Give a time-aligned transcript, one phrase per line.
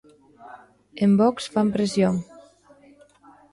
[1.03, 2.15] En Vox fan presión.